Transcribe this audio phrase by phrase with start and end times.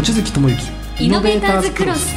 [0.00, 1.04] 望月智之。
[1.04, 2.14] イノベーターズクロス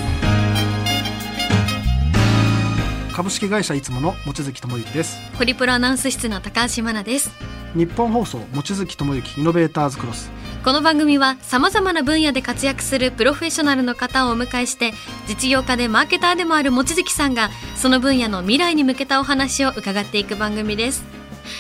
[3.14, 5.18] 株式会社いつもの望月智之です。
[5.38, 7.30] ホリプロアナウンス室の高橋真奈です。
[7.76, 10.32] 日本放送望月智之イノベーターズクロス
[10.64, 14.94] この番組はさまざまな分野で活躍するプロフェッショナルの方をお迎えして
[15.28, 21.04] 実業家でマーケターでもある望月さんがその分野の未来に向けたお話を伺っていく番組です。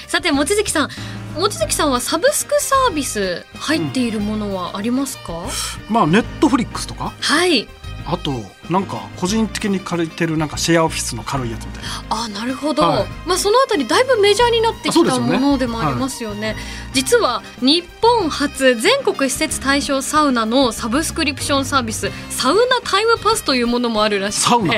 [0.08, 0.90] さて望月さん
[1.36, 5.44] 望月さんはサブスクサービス入っているものはありますか、
[5.90, 7.14] まあネットフリックスとか？
[7.20, 7.68] はい。
[8.06, 8.34] あと
[8.70, 11.90] なんか個人的に借りてるなんかシェアオフィスの軽いやつみたいな。
[12.10, 13.08] あなるほど、はい。
[13.26, 16.58] まあそのあたりだいぶメジャーになってきたものでもありますよね。
[16.94, 24.50] 実は日本初全国施設対象サウナのサブスクリプションサービスサウナタイムパスというものもあるらしくて。
[24.50, 24.74] サウナ？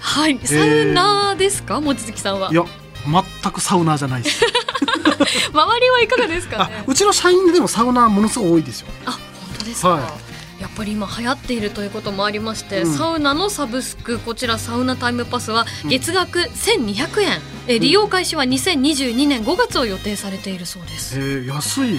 [0.00, 0.38] はい。
[0.42, 1.80] サウナですか？
[1.80, 2.50] 望月さんは？
[2.50, 2.64] いや
[3.04, 4.44] 全くサウナーじゃないです
[5.52, 8.88] 周りはいかがですかあねうちの社員でもサウナーものすごい多いですよ。
[9.06, 9.20] あ本
[9.58, 10.18] 当ですか、は
[10.60, 12.94] やっぱり今流行っているということもありまして、うん。
[12.94, 21.94] サウナのサブスクこちらサウナタイムパスは月額1200円、え利用開始は2022年5月を予定されているそうです、えー、安い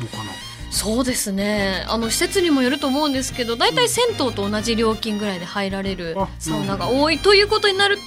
[0.00, 0.32] のかな？
[0.72, 1.84] そうですね。
[1.86, 8.02] あの施設にもよると思うんですけど大体銭湯と同じ料金ぐらいで入られるあサウナが多いということになると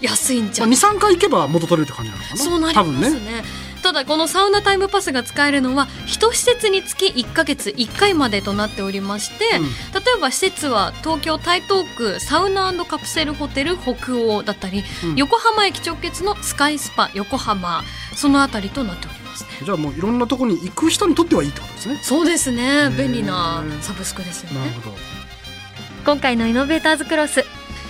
[0.00, 2.36] 安いんじゃまあ、ん23回行けば元取れるって感じなのかな。
[2.36, 3.32] そうなり多ます分ね。
[3.32, 9.62] ねただこのサウナタイムパスが使えるのは一施設につき1ヶ月1回までとなっておりまして、うん。
[9.64, 9.70] 例
[10.16, 15.16] えば施設は東京台東区サウナカプセルホテル北欧だったり、うん。
[15.16, 17.82] 横浜駅直結のスカイスパ横浜
[18.14, 19.44] そのあたりとなっております。
[19.44, 22.00] ねじゃあもういろんなところに行く人にとってはいいってことですね。
[22.02, 22.88] そうですね。
[22.88, 22.96] ー。
[22.96, 24.60] 便利なサブスクですよね。
[24.60, 24.96] なるほど。
[26.04, 27.44] 今回のイノベーターズクロス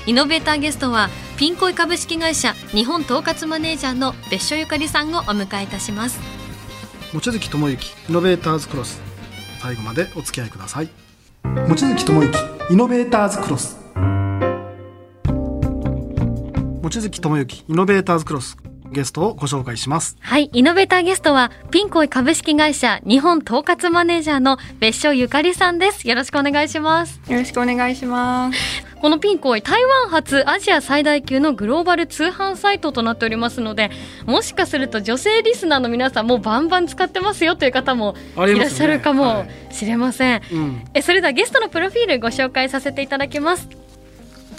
[0.06, 6.18] イノベーターゲストはピンコイ株式会社日本統括マネージャーの別所ゆかりさんをお迎えいたします。
[7.12, 9.00] 望月智之イノベーターズクロス。
[9.60, 10.88] 最後までお付き合いください。
[11.44, 12.38] 望月智之
[12.70, 13.76] イノベーターズクロス。
[16.82, 18.56] 望月智之イノベーターズクロス
[18.90, 20.16] ゲストをご紹介します。
[20.20, 26.08] はい、イノベーターゲストはピンコイ株式会社日本統括マネージャーの別所ゆかりさんです。
[26.08, 27.20] よろしくお願いします。
[27.28, 28.89] よろしくお願いします。
[29.00, 33.90] このピンコイ台湾発アジア最大級のグローバル通販サイトとなっておりますので
[34.26, 39.74] もしかすると女性リスナーの皆さんもバンバン使ってますよという方もいらっしゃるかもはい。
[39.74, 40.84] しれません、うん。
[40.94, 43.68] えそれではゲストのプロフィールご紹介させていただきます。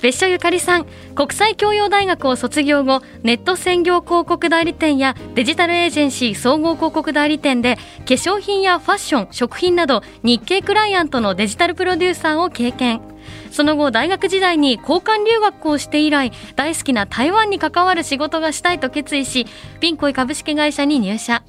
[0.01, 13.10] 別所ゆかりさん国際教養大学を卒業後ネット専業広告代理店やデジタルエージェンシー総合広告代理店で化粧品やファッション食品など日系クライアントのデジタルプロデューサーを経験
[13.51, 19.45] その後大学時代に交換留学をして以来大好きな台湾に関わる仕事がしたいと決意し
[19.79, 21.43] ピンコイ株式会社に入社。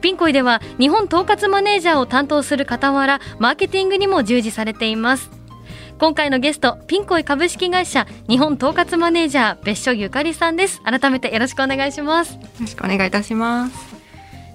[0.00, 5.30] ピンコイでは日本統括マネージャーを担当する傍らマーケティングにも従事されています。
[5.98, 10.80] 今回のゲストピンコイ株式会社日本統括マネージャー別所ゆかりさんです。
[10.82, 12.34] 改めてよろしくお願いします。
[12.34, 13.99] よろしくお願いいたします。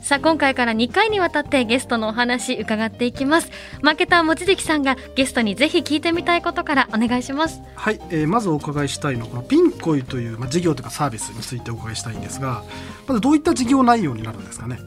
[0.05, 3.49] さあ今回から2回にわたってゲストのお話伺っていきます。
[3.81, 7.59] マーケター望月さんがゲストにぜひ聞いてみたいことからお願いします。
[7.73, 12.63] はい、えーまずお伺いしたいのはこのピンコイという、まあ、事業というかサービスについてお伺いしたいんですが
[13.07, 14.77] まずどういった事業内容になるんですかね？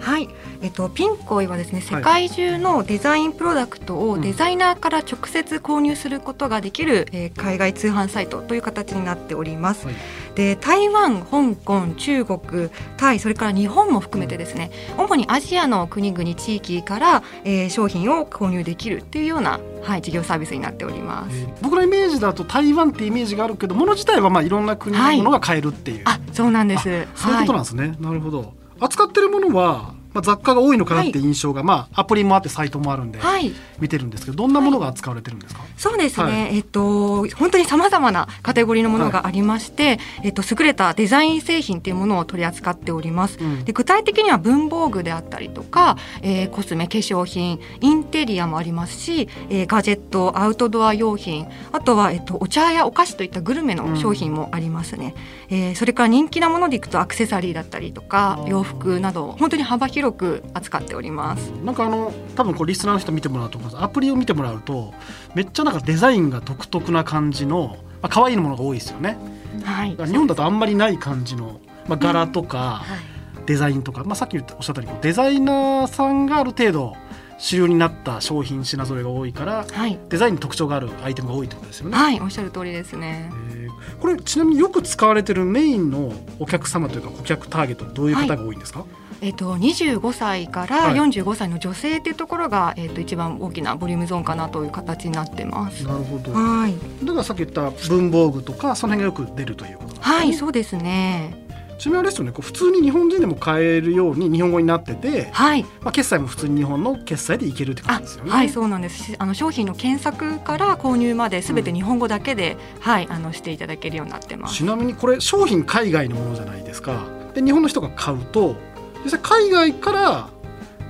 [0.00, 0.28] はい、
[0.62, 1.98] えっとピンコイはですね、はい。
[1.98, 4.10] 世界中のデザインプロダクトうん。
[4.10, 9.86] をデザイナーから直接購入することができる、えー海外通販サイトという形になっております。
[9.86, 9.94] はい。
[10.34, 21.36] で、台湾、香港、中国、タイ、それから日本も含めてですね、主にアジアの国々地域から、えー商品を購入できるっていうようなはい事業サービスになっております。
[21.36, 26.82] えー僕のイメージだと台湾ってイメージがあるけどもの自体はまあいろんな国のものが買えるっていう、あ、そうなんです。
[27.14, 33.52] そういうはいことなんですね、なるほど扱ってるものは、まあ、雑貨が多いのかなって印象が、まあアプリもあってサイトもあるんではい。
[33.78, 36.56] 見てるんですけどどんなものが扱われてるんですか、そうですね、はい。
[36.56, 43.38] えっと、本当にさまざまなカテゴリーのものがありまして、えっと、優れたデザイン製品っていうものを取り扱っております。
[43.40, 43.64] うん。
[43.64, 55.14] で具体的には文房具であったりとか、えーコスメ化粧品インテリアもありますし、えーガジェットアウトドア用品あとは、えっと、お茶やお菓子といったグルメの商品もありますね、
[55.50, 61.50] えーそれから人気なものでいくとアクセサリーだったりとか洋服など本当に幅広く扱っております。
[61.64, 63.82] なんかあの多分こうリスナーの人見てもらうと思います。
[63.82, 64.94] アプリを見てもらうと
[65.34, 69.18] めっちゃなんかデザインが独特な感じの、まあ可愛いものが多いですよね。
[69.64, 69.96] はい。
[69.96, 72.98] 日本だとあんまりない感じの、まあ、柄とかはい。
[73.46, 76.94] デザインとか、まあ、さっきおっしゃったようにデザイナーさんがある程度
[77.38, 79.98] 主流になった商品品揃えが多いからはい。
[80.10, 81.96] デザインに特徴があるアイテムが多いってことですよね。
[81.96, 83.32] はい、おっしゃる通りですね。
[83.52, 83.98] えー。
[84.00, 88.84] これちなみによく使われてるメインのお客様というか顧客ターゲットどういう方が多いんですか、
[89.20, 95.84] えっと、25歳から45歳の女性っていうところが、えっと、一番大きなボリュームゾーンかなという形になってます。
[95.84, 96.74] なるほどはい、
[97.04, 101.48] だからさっき言った文房具とかその辺がよく出るということねはい、そうですね。
[101.78, 108.30] ちなみにあれですよねこう普通に日本人でも買えるように日本語になってて、はい、まあ、決済も普通に日本の決済でいけるって感あじですよね。
[108.30, 109.04] はい、そうなんです。
[109.04, 114.56] しあの商品の検索から購入まで、すべて日本語だけで、はい、あのしていただけるようになってます。
[114.56, 118.56] ちなみにこれ商品海外のものじゃないですかで日本の人が買うと
[119.04, 120.28] 実際海外から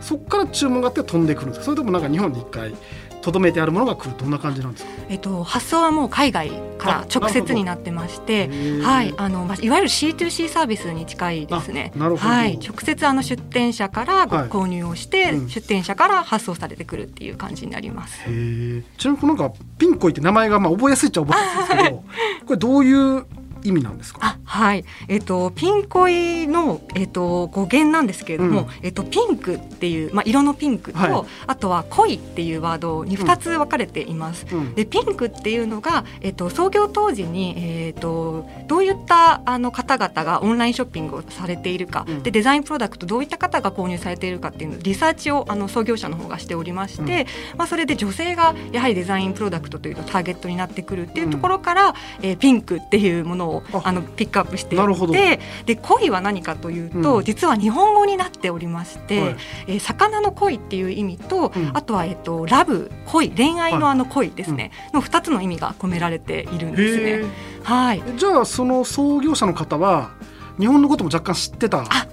[0.00, 1.64] そこから注文があって飛んでくるんですか？
[1.64, 2.74] それともなんか日本に一回
[3.20, 4.90] とどめてあるものが来るどんな感じなんですか？
[5.08, 8.48] えっと、発送はもう海外から直接になってまして。
[8.82, 11.92] はい、あの、まあ、いわゆる C2C サービスに近いですね。
[11.96, 12.28] あなるほど。
[12.28, 15.48] はい、直接あの出店者から購入をして、うん。
[15.48, 18.18] 出店者から発送されてくるっていう感じになります。
[18.22, 22.04] ちなみになんかピンコイって名前がまあ覚えやすいっちゃ覚えやすいですけど
[22.46, 23.26] これどういう
[23.64, 24.20] 意味なんですか？
[24.22, 28.68] あはい、えっとピンコイのえっと語源なんですけれども、うん。
[28.82, 31.26] えっとピンクっていうまあ色のピンクと、はい。
[31.46, 34.46] あとは恋っていうワードに二つ分かれています。
[34.50, 34.74] うん。
[34.74, 42.22] でピンクっていうのが、えっと、創業当時に、えっと、どういったあの方々がオンラインショッピングをされているか、うん。
[42.22, 47.26] でデザインプロダクトどういった方が購入されているかっていうのリサーチをあの創業者の方がしておりまして、
[47.58, 53.82] まあ、それで女性がやはりデザインプロダクトというとターゲットになってくるっていうところから、えーピンクっていうものをあ。
[53.84, 55.12] あのピックアップしていなるほど。
[55.12, 57.24] ってで恋は何かというと、うん。
[57.24, 59.36] 実は日本語になっておりまして、はい。
[59.66, 61.70] えー魚の恋っていう意味と、うん。
[61.74, 67.26] あとは、えっと、ラブ恋恋愛のあの恋ですね、の2つの意味が込められているんですへね。
[67.62, 68.02] はい。
[68.06, 70.10] えじゃあその創業者の方は
[70.58, 71.82] 日本のことも若干知ってた？
[71.82, 72.06] あ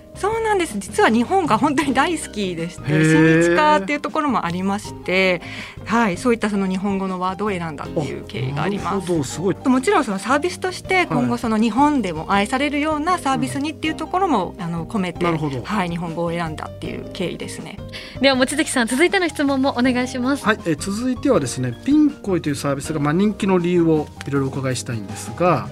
[0.66, 5.42] です実は日本が本当に大好きでして親日家っていうところもありまして、
[5.86, 9.08] はい、そういったその日本語のワードを選んだっていう経緯がありなるます。
[9.08, 9.24] ほど。
[9.24, 9.56] すごい。
[9.66, 15.62] もちろんそのサービスとして今後その日本でも愛されるようなサービスにっていうところもあの込めて、なるほど。
[15.64, 17.78] はい、日本語を選んだっていう経緯ですね。
[18.22, 20.46] では望月さん続いての質問もお願いします。
[20.46, 25.68] はい、えー続いてはですねピンコイというサービスがまあ人気の理由をいろいろお伺いしたいんですが、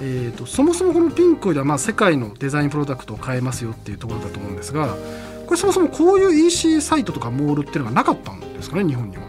[0.00, 4.96] えー、とそもそもこのピンコイではまあ世界のデザインプロダクトを買えますよっていうところだと思うんですが
[5.46, 9.22] これそもそもこういう EC サイトとかモールっていうのがなかったんですかね日本には？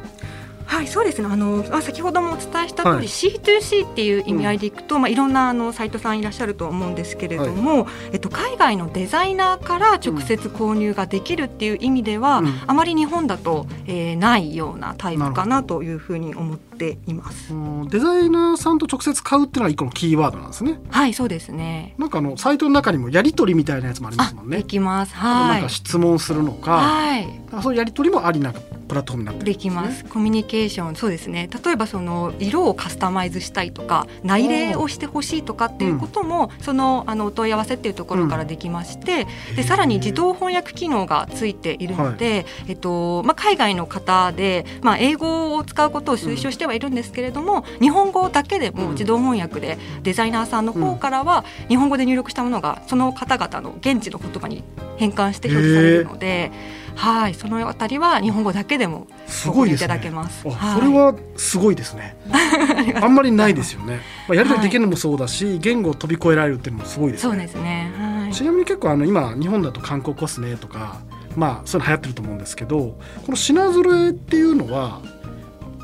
[0.72, 1.28] はい、そうですね。
[1.30, 7.88] あの、あ先ほどもお伝えした通り、はい C2C っていう意味合いでいくと、まあ、いろんなあのサイトさんいらっしゃると思うんですけれども。
[8.14, 16.71] えっと、海外のデザイナーから直接購入ができるっていう意味では、うんあまり日本だと、えーないようなタイプかなというふうに思って
[17.08, 17.54] います。
[17.54, 20.80] うんデザイナーさんと直接買うっていうのが一個のキーワードなんですね。
[20.90, 21.96] はい、そうですね。
[21.98, 24.64] なんかあのサイトの中にもやり取りみたいなやつもありますもんでね。
[24.64, 25.16] きます。
[25.16, 25.70] はいなんか。
[25.70, 27.28] 質問するのか、はい。
[27.62, 28.54] そういうやり取りもありな
[28.92, 30.06] プラットフォームになってるできます。
[30.06, 31.50] コミュニケーション、そうですね。
[31.64, 54.64] 例えばその色をカスタマイズしたいとか、内例をしてほしいとかっていうことも、そのあのお問い合わせっていうところからできまして、でさらに自動翻訳機能がついているので、えっとまあ海外の方でまあ英語を使うことを推奨してはいるんですけれども、日本語だけでも自動翻訳でデザイナーさんの方からは日本語で入力したものがその方々の現地の言葉に
[54.98, 56.52] 変換して表示されるので、
[56.96, 62.16] はい、そのあたりは日本語だけでもすごいいただけますあはいそれはすごいですね。
[63.02, 64.02] あんまりないですよね。
[64.28, 67.32] まあ、やり取りできるのもそうだし、言語を飛び越えられるっていうのもすごいですね。
[67.32, 67.92] そうですね。
[67.98, 68.34] はい。
[68.34, 71.02] ちなみに結構あの今日本だと韓国コスメとか
[71.36, 72.98] まあそういうの流行ってると思うんですけどこ
[73.30, 75.02] の品揃えっていうのは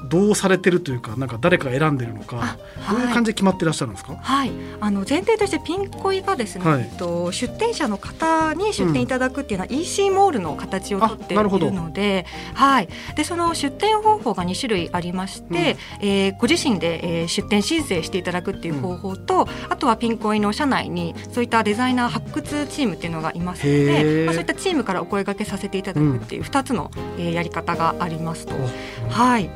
[0.08, 6.90] どうされてるというかなんか誰かが選んでるのかあどういう感じで決まってらっしゃるんですか、はい、あの前提としてピンコイがですね、はい。
[6.98, 24.26] と、出店者の方に出店いただくっていうのは EC モールの形をとっているので,、はい、でその出店方法が2種類ありまして、えーご自身で、えー出店申請していただくっていう方法と、あとはピンコイの社内にそういったデザイナー発掘チームっていうのがいますのへで、ー。
[24.26, 28.56] まあ、そういったチームからお声掛けさせていただくっていう2つの、えーやり方がありますと。
[29.10, 29.50] はい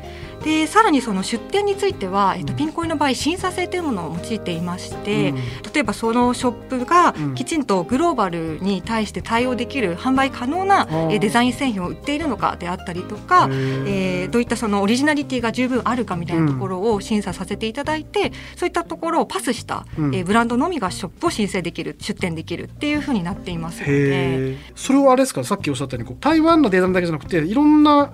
[0.44, 5.36] でさらにその出店については、えっと、ピンコイの場合審査制というものを用いていまして、うん。
[5.74, 7.36] 例えばそのショップがうん。
[7.36, 20.16] きちんとグローバルに対して対応できる販売可能な、ーえーデザイン製品を売っているのかであったりとか、えーどういったそのオリジナリティが十分あるかみたいなところを審査させていただいて、そういったところをパスした、うん。
[20.16, 24.58] えーブランドのみがショップを申請できる出店できるっていうふうになっていますので。
[24.76, 25.44] それはあれですか？
[25.44, 28.12] さっきおっしゃったようにこう台湾のデザインだけじゃなくていろんな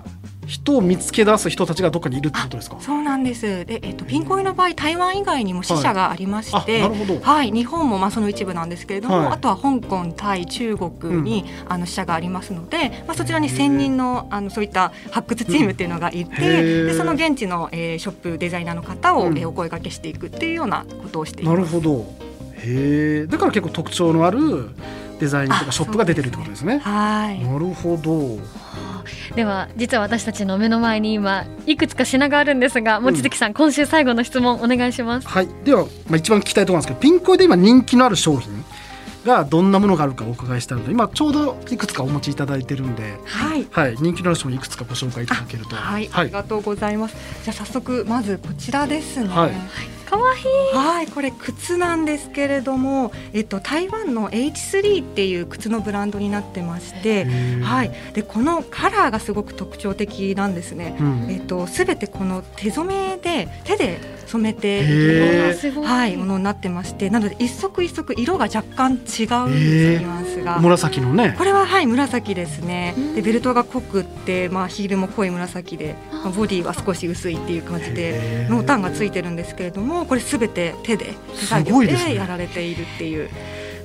[0.48, 2.78] 人を見つけ出す人たちがどっかにいるってことですか？
[2.80, 3.66] そうなんです。
[3.66, 6.78] で、えっと、ピンコイの場合、台湾以外にも支社がありまして。
[6.82, 7.20] あなるほど。
[7.20, 9.26] はい、日本もまあその一部なんですけれども、はい。
[9.34, 16.86] あとは香港、タイ、中国に、あの支社がありますので、まあ、そちらに専任のあのそういった発掘チームっていうのがいて、へー。
[16.86, 19.38] でその現地の、えーショップデザイナーの方を、うん。
[19.38, 21.74] えーお声掛けしていくっていうようなことをしていなます。
[21.74, 22.06] るほど。
[22.60, 24.70] へえだから結構特徴のある
[25.18, 26.78] デザインとかショップが出てるってことですね。
[26.78, 27.44] はい。
[27.44, 28.38] なるほど。
[29.34, 38.64] では実は私たちの目の前に今いくつか品があるんですが望月さん、今週最後の質問お願いしますはい、では、まあ、一番聞きたいところなんですけどピンコイで今人気のある商品
[39.24, 43.66] がどんなものがあるかお伺いしたので今ちょうどいくつかお持ちいただいてるんで、はい。
[43.70, 45.76] はい、人気のある商品いくつかご紹介いただけると。
[45.76, 47.16] はい、あはいりがとうございます。
[47.44, 49.28] じゃあ早速まずこちらですね。
[49.28, 49.52] はい
[50.08, 50.44] かわいい
[50.74, 57.26] はい、これ靴なんですけれども、えっと台湾の H3 っていう靴のブランドになってまして、
[57.62, 60.96] はい、でこのカラーがすごく特徴的なんですね。
[60.98, 70.58] うんえっとすべてこの手染めで手で染めていへるはい、ものになってまして、なので一足一足色が若干違うんですへーニュアンスが。
[70.60, 71.34] 紫のね。
[71.38, 72.94] これははい紫ですね。
[72.96, 73.14] うん。
[73.14, 78.46] でベルトが濃くって、まあヒールも濃い紫で、まあボディは少し薄いっていう感じで。
[78.48, 83.30] 濃淡がついてるんですけれどもこれすべて手で手す作業でやられているっていう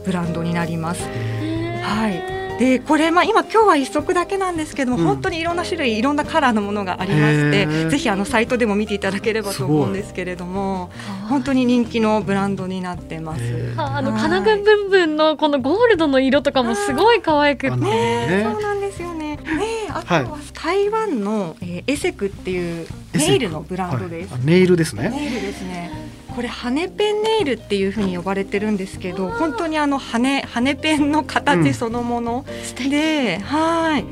[0.05, 1.03] ブランドになります。
[1.03, 10.91] はいでこれ、まあ、今今日は一足だけなんですけども、うん本当にいろんな種類いろんなカラーのものがありましてぜひあのサイトでも見ていただければと思うんですけれども
[11.29, 13.43] 本当に人気のブランドになってます。
[13.77, 19.38] ああのはい金具部分のこのゴールドの色とかもすごい可愛くてねそうねなんですよね。
[19.38, 19.41] ね
[19.89, 24.41] あとは台湾の、えーエセクっていうネイルのブランドですはい。
[24.41, 25.10] あネイルですね。
[25.10, 25.91] ネイルですね。
[26.36, 31.25] これ羽ペンネイルっていう風に呼ばれてるんですけど、本当にあの羽羽ペンのうん。
[31.25, 32.46] 形そのもの。
[32.90, 34.06] で、はい。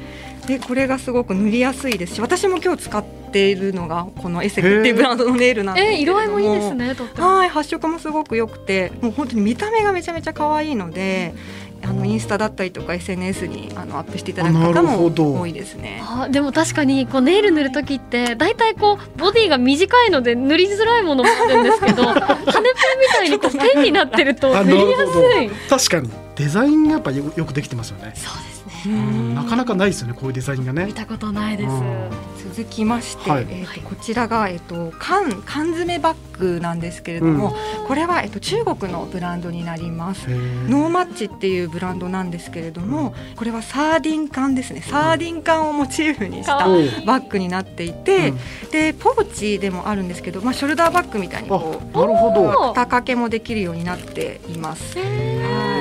[0.48, 11.34] でこれがすごく塗りやすいですし、私も今日使っているのがこのエセクっていうブランドのネイルなんですけえれども、色合いもいいですねはい、発色もすごく良くて、もう本当に見た目がめちゃめちゃ可愛いので、
[11.84, 16.02] あのインスタだったりとか SNS にあのアップしていただくあ方も多いですね。
[16.04, 25.50] あでも確かにこうネイル塗る時って大体こうボディが短いので塗りづらいものもあるんですけど 羽ペンみたいにこうペンになってるとあ塗りやすい。
[25.70, 28.14] 確かにデザインがやっぱよよくできてますよね。
[28.16, 28.94] そうですね。
[28.94, 30.86] うんなかなかないですよねこういうデザインがね。
[30.86, 30.94] 見。
[30.94, 31.70] たことないです。
[31.70, 32.10] うん。
[32.54, 33.48] 続きまして、はい。
[33.50, 37.56] えー、とこちらが、えー、と缶缶詰バッグなんですけれども、
[37.88, 40.28] これは、えー、と中国のブランドになります。
[40.30, 44.82] ノーマッチっていうブランドなんですけれどもこれはサーディン缶ですね。
[44.82, 46.58] サーディン缶をモチーフにした
[47.06, 48.34] バッグになっていて、
[48.72, 52.50] でポーチでもあるんですけど、まあ、ショルダーバッグみたいにあこうなるほど。
[52.50, 54.98] お肩掛けもできるようになっています。
[54.98, 55.81] へ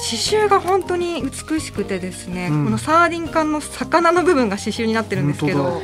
[0.00, 2.64] 刺繍が本当に美しくてですね、うん。
[2.64, 5.82] このサーディン缶の魚の部分が刺繍になってるんですけほんと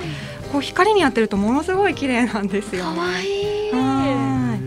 [0.52, 2.98] こう光に当てるとものすごい綺麗なんですよ、かね。
[2.98, 3.72] わいい。
[3.72, 4.58] は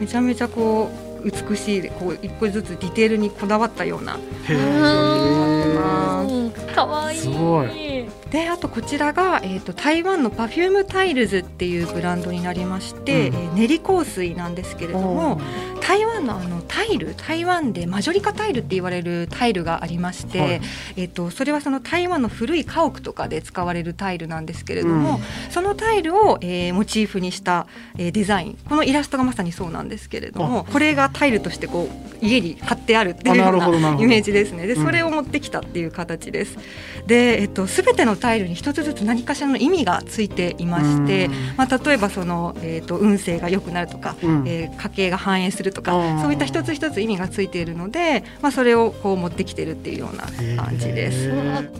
[0.00, 0.02] い。
[0.02, 0.90] めちゃめちゃこ
[1.22, 4.18] う美しいこう一個ずつディテールにこだわったような。
[4.48, 7.18] へうーんかわいい。
[7.18, 13.36] すごいであとこちらが、えー、と台湾の Perfume Tiles っていうブランドになりまして、うん。
[13.36, 15.40] えー練り香水なんですけれども
[15.86, 20.60] 台湾のあのタイル台湾でマジョリカタイルって言われるタイルがありまして、はい。
[20.96, 28.58] えっとそれはその台湾の古い家屋とかで使われるタイルなんですけれども、そのタイルを、えーモチーフにした、えーデザイン。
[28.68, 34.66] このイラストがまさにそうなんですけれどもこれがタイルとしてこう家に貼ってあるっていうようなイメージですね。
[34.66, 34.84] でうん。
[34.84, 36.58] それを持ってきたっていう形です。
[37.06, 44.44] で、えっと、全てのタイルに一つずつ何かしらの意味がついていましてうん、まあ、例えばその、えっと、運勢が良くなるとか、うん。
[44.48, 45.92] えー家計が繁栄するとか
[46.22, 50.24] そういった一つ一つ意味がついているので、まあ、それをこう持ってきてるっていうような
[50.62, 51.30] 感じです。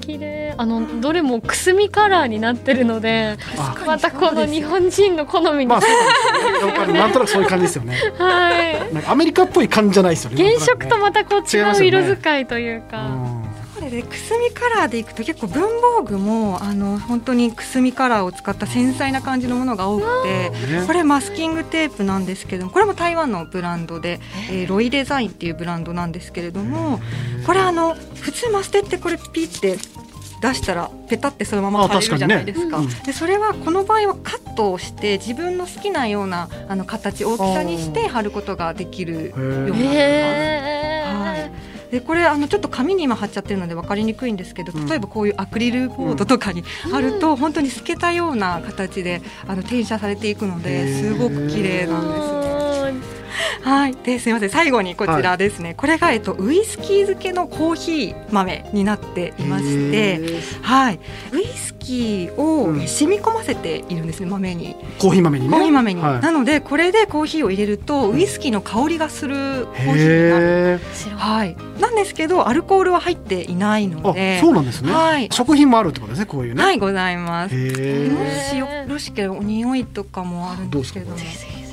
[0.00, 6.92] 綺麗あのどれもくすみカラーになってるのであまたこの日本人の好みに、まあそうなんですよね。
[7.00, 7.96] なんとなくそういう感じですよね。
[8.18, 10.44] はいなんかアメリカっぽい感じじゃないですよね。
[10.44, 13.35] 原色とまたこう違う色使いというか、うんこ
[13.90, 24.68] れでくすみカラーでいくと結構文房具もあの本当にくすみカラーを使った繊細な感じのものが多くてねこれマスキングテープなんですけどこれも台湾のブランドで、えー。
[24.68, 27.00] ロイデザインっていうブランドなんですけれども
[27.46, 29.78] これあの普通マステってこれピッて
[30.40, 32.76] 出したらペタってそのままあ貼れるじゃないですか。
[32.76, 33.02] 確かにね。
[33.06, 40.95] でそれはこの場合はカットをして自分の好きなようなあの形大きさにして貼ることができるようになってます。
[41.90, 52.55] でこれあのちょっと紙に今貼っちゃってるので分かりにくいんですけどうん例えばこういうアクリルボードとかに貼ると本当に透けたような形であの転写されていくのですごく綺麗なんですね。
[53.66, 54.50] はい、ですみません。
[54.50, 60.20] 最後にこちらですね、これが、えっと、ウイスキー漬けのコーヒー豆になっていまして、
[60.62, 61.00] はい、
[61.32, 64.76] ウイスキーを染み込ませているんですね豆に。
[65.00, 65.50] コーヒー豆にね。
[65.50, 66.20] コーヒー豆に、はい。
[66.20, 70.80] なのでこれでコーヒーを入れるとウイスキーの香りがするコーヒーになる。
[71.16, 74.92] はい、なんですけどアルコールは入っていないのであ、そうなんですね。
[74.92, 75.28] はい。
[75.32, 76.62] 食品もあるってことですね、こういうね。
[76.62, 77.54] はいございます。
[77.56, 78.48] へもえ。
[78.48, 81.16] しよろしければお匂いとかもあるんですけれど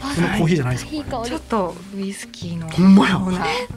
[0.04, 1.26] もぜひぜひこのコーヒーじゃないですか。
[1.26, 2.70] ちょっとウイスキーの。
[2.70, 3.20] ほんまや。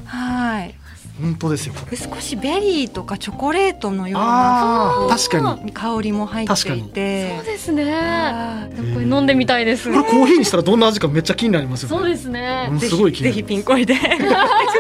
[0.04, 0.74] はい。
[1.20, 1.74] 本当ですよ。
[1.94, 5.06] 少しベリーとかチョコレートのような。
[5.08, 5.72] 確かに。
[5.72, 7.36] 香りも入っていて。
[7.36, 8.70] そうですね。
[8.92, 9.90] これ飲んでみたいです。
[9.90, 11.96] これコーヒーにしたらどんな味かめっちゃ気になりますよね。
[11.96, 12.70] そうですね。
[12.80, 13.42] すごい気になります。
[13.42, 13.94] ひぜひ Pinkoi で。
[13.96, 14.00] く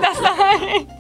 [0.00, 0.95] ださい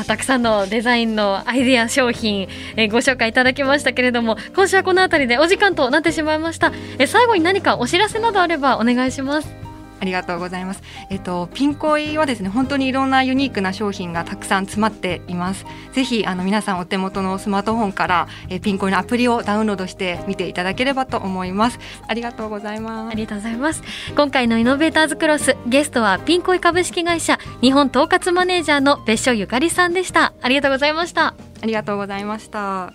[0.00, 6.72] さあたくさんのデザインのアイデア商品、えーご紹介いただきましたけれども今週はこの辺りでお時間となってしまいました。
[6.98, 9.59] えー最後に何かお知らせなどあればお願いします。
[10.00, 10.82] ありがとうございます。
[11.10, 15.64] えっとピンコイはですね本当にいろんなユニークな商品がたくさん詰まっています。
[15.92, 21.78] ぜひあの皆さんお手元のスマートフォンからえピンコイのアプリをダウンロードして見ていただければと思います。
[22.06, 23.10] ありがとうございます。
[23.10, 23.82] ありがとうございます
[24.16, 32.92] 今回のイノベーターズクロスゲストはピンコイ株式会社日本統括マネージャーの別所ゆかりさんでしたありがとうございましたありがとうございました。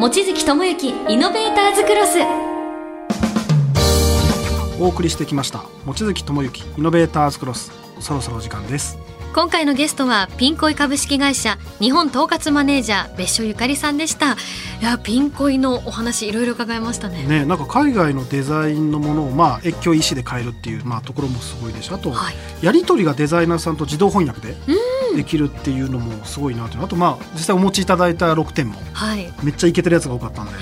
[0.00, 2.53] 望月智之イノベーターズクロス
[4.80, 5.64] お送りしてきました。
[5.84, 8.98] 望月智之イノベーターズクロスそろそろお時間です。
[9.34, 14.34] 今回のゲストはピンコイ株式会社日本統括マネージャー別所ゆかりさんでした。
[14.34, 14.36] い
[14.80, 17.24] やピンコイのお話いろいろ伺いましたね。
[17.26, 22.34] ねなんか海外のデザインのものをまあ越境 EC で買えるっていうまあところもすごいですしあと、はい。
[22.62, 24.54] やり取りがデザイナーさんと自動翻訳で
[25.16, 26.84] できるっていうのもすごいなというの。
[26.84, 29.32] あとまあ実際お持ちいただいた6点もはい。
[29.42, 30.52] めっちゃイケてるやつが多かったんで。
[30.52, 30.54] へ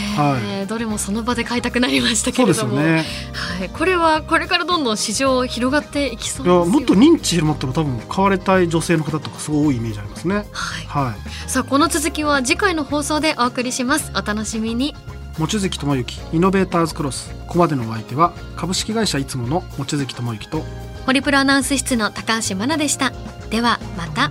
[0.00, 3.04] ーはどれもその場で買いたくなりましたけれども、ね。
[3.32, 6.64] はい、これはこれからどんどん市場広がっていきそういですよ。
[6.64, 10.34] やもっと認知広まったら多分買われたい女性の方とかすごい多いイメージありますね。
[10.34, 10.44] はい、
[10.86, 11.50] はい。
[11.50, 14.12] さあこの続きは次回の放送でお送りします。
[14.14, 14.94] お楽しみに。
[15.38, 17.30] 望月智之イノベーターズクロス。
[17.46, 20.64] ここまでのお相手は株式会社いつもの望月智之と
[21.06, 23.12] ホリプロアナウンス室の高橋真奈でした。
[23.50, 24.30] ではまた